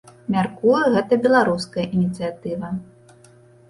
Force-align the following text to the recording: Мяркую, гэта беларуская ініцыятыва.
Мяркую, 0.35 0.79
гэта 0.95 1.13
беларуская 1.27 1.87
ініцыятыва. 2.01 2.77